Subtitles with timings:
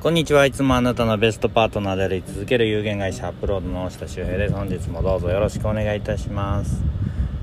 [0.00, 0.46] こんにちは。
[0.46, 4.54] いつもあなたのベストパートナーであり続ける有限会社アップロードの下周平です。
[4.54, 6.82] 本日もどうぞよろしくお願いいたします。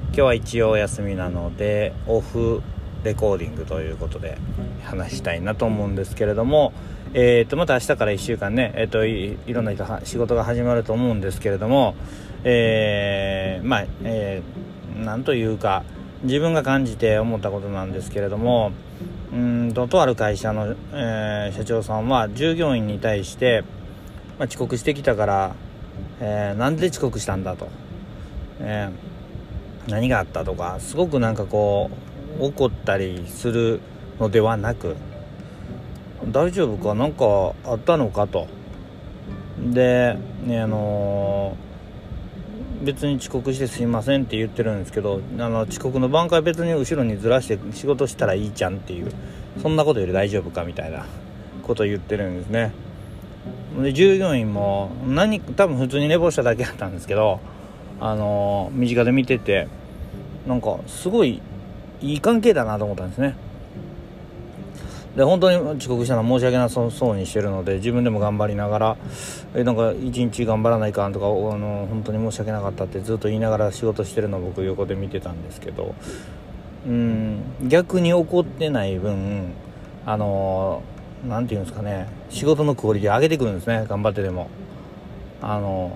[0.06, 2.64] 今日は一応お休みなのでオフ
[3.04, 4.40] レコーディングということで
[4.84, 6.74] 話したいなと思うんですけれども
[7.14, 11.96] えー、とまた明日から1週間ね、えーと、いいろんな人仕事が始まると思うんですけれども、
[12.44, 15.84] えー、まあ、えー、なんというか
[16.24, 18.72] 自分が感じて思ったことなんですけれども
[19.32, 23.64] うんととある会社の、えー、社長さんは従業員に対して、
[24.40, 25.56] まあ、遅刻してきたから、
[26.20, 27.68] えー、なんで遅刻したんだと、
[28.60, 31.92] えー、何があったとかすごくなんかこ
[32.40, 33.82] う怒ったりする
[34.20, 34.96] のではなく
[36.32, 36.96] 大丈夫か？
[36.96, 38.48] 何かあったのかと。
[39.60, 41.67] で、あのー
[42.84, 49.12] 別に遅刻してすいませんって言ってるんですけどあの遅刻の挽回別に後ろにずらして仕事したらいいじゃんっていう
[49.62, 51.06] そんなことより大丈夫かみたいな
[51.64, 52.72] こと言ってるんですね。
[53.82, 57.40] で従業員も何多分普通に寝坊しただけだったんですけど
[58.00, 59.68] あの身近で見てて
[60.48, 61.42] なんかすごい
[62.02, 63.36] いい関係だなと思ったんですね。
[65.18, 68.98] で本当に遅刻したのは申し訳なさそうにしてるので自分でも頑張りながら
[69.56, 75.96] えなんか一日頑張らないかんとかあの本当に申し訳なかったってずっと言いながら仕事してるのを僕横で見てたんですけど
[76.86, 79.54] うん逆に怒ってない分
[80.06, 80.84] あの
[81.28, 84.48] 何て言うんですかね仕事のクオリティ上げてくるんですね頑張ってでも。
[85.42, 85.96] あの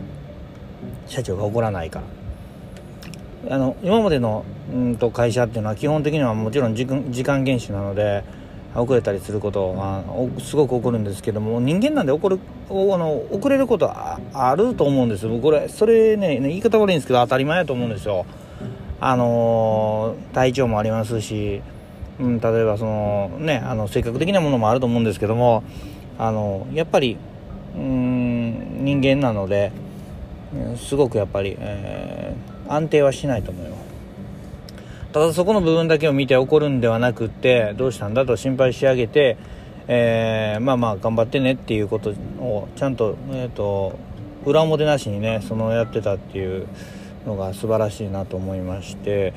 [1.07, 2.01] 社長が怒らないか
[3.45, 3.55] ら。
[3.55, 8.23] あの今までのうんと会社っていうのは基本的にはもちろん時間厳守なので
[8.75, 10.03] 遅れたりすることは
[10.39, 18.25] すごく起こるんですけども人間なんで起こるあの遅れることはあると思うんですこれそれね言い方悪いんですけど当たり前だと思うんですよ。
[19.03, 21.63] あの体調もありますし、
[22.19, 25.63] うん、例えばそのねあの性格的なものもあると思うんですけども
[26.19, 27.17] あのやっぱり
[27.75, 29.71] うん人間なので
[30.77, 33.90] すごくやっぱり、えー、安定はしないと思います。
[35.11, 39.37] ただそこの部分だけを見て怒るんではなくてどうしたんだと心配し上げて、
[39.87, 43.97] えー、まあまあ頑張ってねっていうことをちゃんと,、えーと、
[44.45, 46.67] 裏表なしにねそのやってたっていう
[47.25, 49.33] のが素晴らしいなと思いまして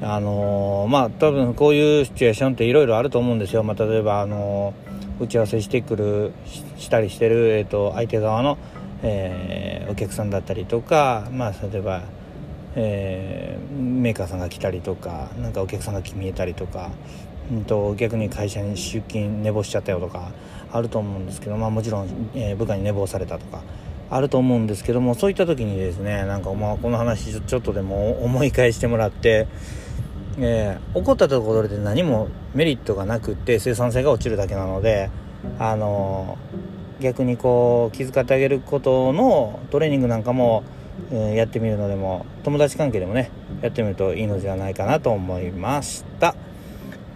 [0.00, 6.32] あのー、まあ多分こういうシチュエーションっていろいろあると思うんですよ、まあ、例えばあのー、打ち合わせしてくる
[6.78, 8.58] したりしてる、えーと、相手側の、
[9.02, 12.02] えー、お客さんだったりとかまあ例えば
[12.76, 16.90] えー、メーカーさんが来たりとかなんかお客さんが見えたりとか、
[17.50, 20.30] うんと、逆に会社に出勤寝坊しちゃったよとか
[20.70, 23.62] あると思うんですけど、まあ、もちろん、えー、部下に寝坊されたとか
[24.10, 29.48] あると思うんですけどもそういった時にですねなんか、まあ、この話ちょっとでも思い返してもらって、
[30.38, 35.10] えー、起こったところで何もメリットがなくって生産性が落ちるだけなので
[35.58, 36.38] あの
[37.00, 40.62] 逆にこう気遣ってあげることのトレーニングなんかも
[41.10, 43.30] やってみるのでも友達関係でもね
[43.62, 46.34] やってみるといいのではないかなと思いました。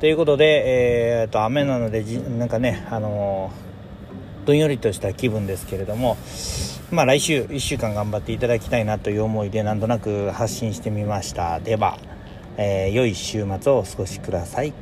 [0.01, 6.17] ということで、えーと、雨なのでじなんかねあのー、どんよりとした気分ですけれども
[6.91, 11.61] まあ来週1週間頑張っていただきたいなという思いでなんとなく発信してみました。
[11.61, 11.99] では、
[12.57, 14.73] えー、良い週末をお過ごしください。